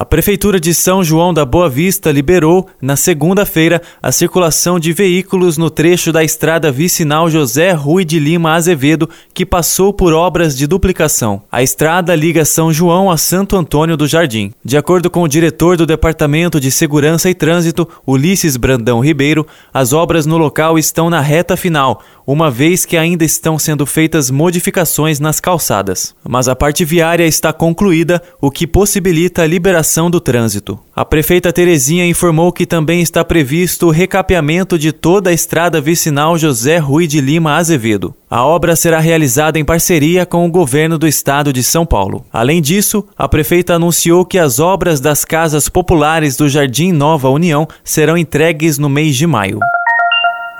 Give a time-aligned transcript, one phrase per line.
[0.00, 5.58] A Prefeitura de São João da Boa Vista liberou, na segunda-feira, a circulação de veículos
[5.58, 10.66] no trecho da estrada vicinal José Rui de Lima Azevedo, que passou por obras de
[10.66, 11.42] duplicação.
[11.52, 14.54] A estrada liga São João a Santo Antônio do Jardim.
[14.64, 19.92] De acordo com o diretor do Departamento de Segurança e Trânsito, Ulisses Brandão Ribeiro, as
[19.92, 25.18] obras no local estão na reta final, uma vez que ainda estão sendo feitas modificações
[25.18, 26.14] nas calçadas.
[26.28, 30.78] Mas a parte viária está concluída, o que possibilita a liberação do trânsito.
[30.94, 36.38] A prefeita Terezinha informou que também está previsto o recapeamento de toda a estrada vicinal
[36.38, 38.14] José Rui de Lima Azevedo.
[38.30, 42.24] A obra será realizada em parceria com o governo do estado de São Paulo.
[42.32, 47.66] Além disso, a prefeita anunciou que as obras das casas populares do Jardim Nova União
[47.82, 49.58] serão entregues no mês de maio.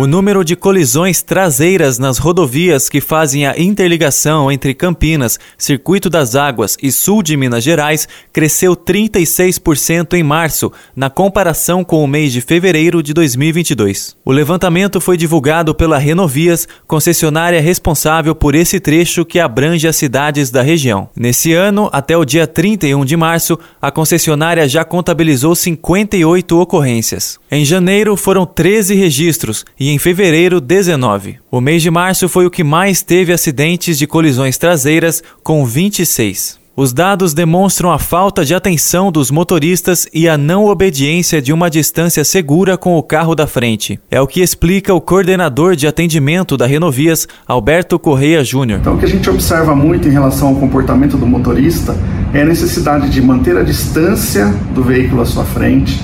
[0.00, 6.36] O número de colisões traseiras nas rodovias que fazem a interligação entre Campinas, Circuito das
[6.36, 12.32] Águas e sul de Minas Gerais cresceu 36% em março, na comparação com o mês
[12.32, 14.16] de fevereiro de 2022.
[14.24, 20.48] O levantamento foi divulgado pela Renovias, concessionária responsável por esse trecho que abrange as cidades
[20.48, 21.10] da região.
[21.16, 27.40] Nesse ano, até o dia 31 de março, a concessionária já contabilizou 58 ocorrências.
[27.50, 31.38] Em janeiro, foram 13 registros e em fevereiro 19.
[31.50, 36.58] O mês de março foi o que mais teve acidentes de colisões traseiras, com 26.
[36.80, 41.68] Os dados demonstram a falta de atenção dos motoristas e a não obediência de uma
[41.68, 43.98] distância segura com o carro da frente.
[44.08, 48.78] É o que explica o coordenador de atendimento da Renovias, Alberto Correia Júnior.
[48.78, 51.96] Então, o que a gente observa muito em relação ao comportamento do motorista
[52.32, 56.00] é a necessidade de manter a distância do veículo à sua frente,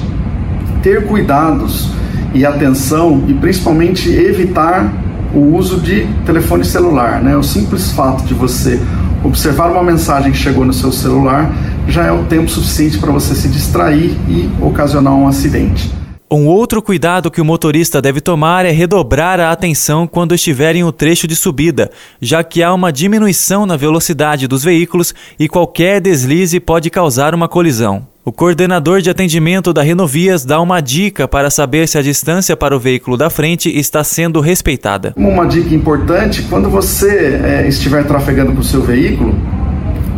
[0.83, 1.89] ter cuidados
[2.35, 4.93] e atenção e principalmente evitar
[5.35, 7.37] o uso de telefone celular, né?
[7.37, 8.81] O simples fato de você
[9.25, 11.51] observar uma mensagem que chegou no seu celular
[11.89, 15.91] já é o tempo suficiente para você se distrair e ocasionar um acidente.
[16.31, 20.83] Um outro cuidado que o motorista deve tomar é redobrar a atenção quando estiver em
[20.83, 21.91] um trecho de subida,
[22.21, 27.47] já que há uma diminuição na velocidade dos veículos e qualquer deslize pode causar uma
[27.47, 28.14] colisão.
[28.27, 32.75] O coordenador de atendimento da Renovias dá uma dica para saber se a distância para
[32.75, 35.13] o veículo da frente está sendo respeitada.
[35.15, 39.35] Uma dica importante: quando você é, estiver trafegando com o seu veículo,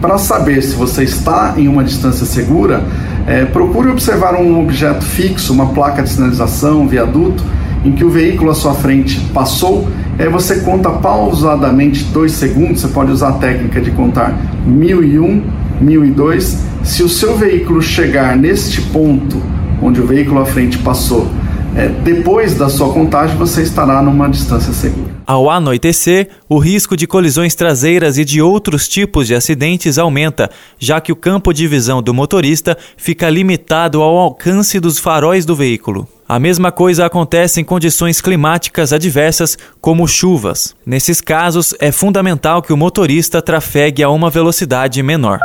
[0.00, 2.80] para saber se você está em uma distância segura,
[3.26, 7.42] é, procure observar um objeto fixo, uma placa de sinalização, um viaduto,
[7.84, 9.88] em que o veículo à sua frente passou.
[10.16, 12.82] Aí você conta pausadamente dois segundos.
[12.82, 14.32] Você pode usar a técnica de contar
[14.64, 15.42] 1001,
[15.80, 19.42] 1002 se o seu veículo chegar neste ponto
[19.82, 21.28] onde o veículo à frente passou,
[21.74, 25.14] é, depois da sua contagem, você estará numa distância segura.
[25.26, 30.48] Ao anoitecer, o risco de colisões traseiras e de outros tipos de acidentes aumenta,
[30.78, 35.54] já que o campo de visão do motorista fica limitado ao alcance dos faróis do
[35.54, 36.08] veículo.
[36.28, 40.74] A mesma coisa acontece em condições climáticas adversas, como chuvas.
[40.86, 45.40] Nesses casos, é fundamental que o motorista trafegue a uma velocidade menor.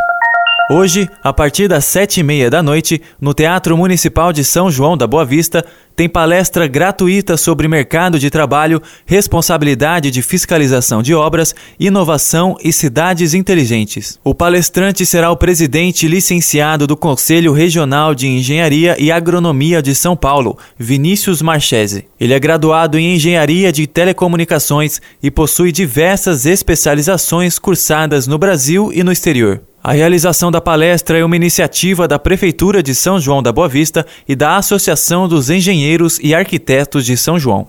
[0.69, 4.95] Hoje, a partir das sete e meia da noite, no Teatro Municipal de São João
[4.95, 11.53] da Boa Vista, tem palestra gratuita sobre mercado de trabalho, responsabilidade de fiscalização de obras,
[11.77, 14.17] inovação e cidades inteligentes.
[14.23, 20.15] O palestrante será o presidente licenciado do Conselho Regional de Engenharia e Agronomia de São
[20.15, 22.05] Paulo, Vinícius Marchese.
[22.17, 29.03] Ele é graduado em Engenharia de Telecomunicações e possui diversas especializações cursadas no Brasil e
[29.03, 29.61] no exterior.
[29.83, 34.05] A realização da palestra é uma iniciativa da Prefeitura de São João da Boa Vista
[34.27, 37.65] e da Associação dos Engenheiros e Arquitetos de São João.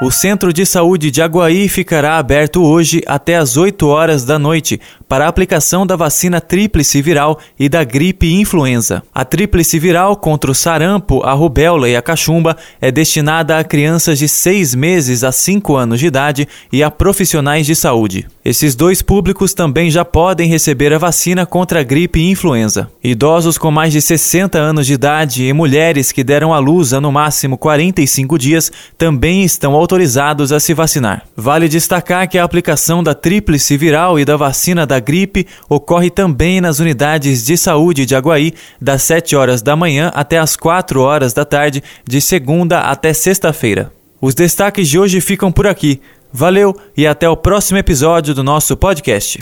[0.00, 4.80] O Centro de Saúde de Aguaí ficará aberto hoje até às 8 horas da noite
[5.08, 9.02] para a aplicação da vacina tríplice viral e da gripe influenza.
[9.12, 14.20] A tríplice viral contra o sarampo, a rubéola e a cachumba é destinada a crianças
[14.20, 18.28] de 6 meses a 5 anos de idade e a profissionais de saúde.
[18.44, 22.88] Esses dois públicos também já podem receber a vacina contra a gripe influenza.
[23.02, 27.00] Idosos com mais de 60 anos de idade e mulheres que deram à luz há
[27.00, 31.22] no máximo 45 dias também estão autorizados a se vacinar.
[31.34, 36.60] Vale destacar que a aplicação da tríplice viral e da vacina da gripe ocorre também
[36.60, 41.32] nas unidades de saúde de Aguaí, das 7 horas da manhã até as 4 horas
[41.32, 43.90] da tarde, de segunda até sexta-feira.
[44.20, 46.02] Os destaques de hoje ficam por aqui.
[46.30, 49.38] Valeu e até o próximo episódio do nosso podcast.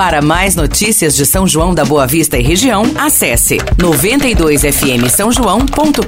[0.00, 6.00] Para mais notícias de São João da Boa Vista e região, acesse 92fm São João.com.br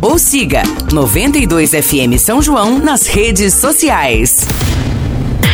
[0.00, 4.46] ou siga 92fm São João nas redes sociais.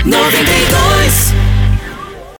[0.04, 1.45] 92